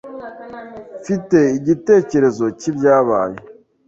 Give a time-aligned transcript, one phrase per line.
[1.01, 3.37] Mfite igitekerezo cyibyabaye.